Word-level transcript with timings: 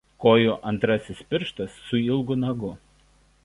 Kojų 0.23 0.53
antrasis 0.71 1.21
pirštas 1.33 1.77
su 1.91 2.03
ilgu 2.09 2.39
nagu. 2.49 2.75